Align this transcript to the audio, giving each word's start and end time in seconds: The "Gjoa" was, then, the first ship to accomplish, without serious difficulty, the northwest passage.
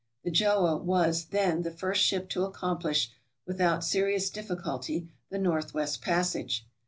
The 0.23 0.31
"Gjoa" 0.31 0.81
was, 0.83 1.25
then, 1.25 1.61
the 1.61 1.69
first 1.69 2.01
ship 2.01 2.27
to 2.29 2.43
accomplish, 2.43 3.11
without 3.45 3.83
serious 3.83 4.31
difficulty, 4.31 5.11
the 5.29 5.37
northwest 5.37 6.01
passage. 6.01 6.65